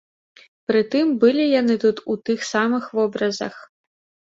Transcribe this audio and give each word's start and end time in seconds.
Пры 0.71 0.81
тым, 0.95 1.11
былі 1.25 1.45
яны 1.61 1.77
тут 1.85 2.03
у 2.15 2.17
тых 2.31 2.49
самых 2.55 2.91
вобразах. 3.03 3.55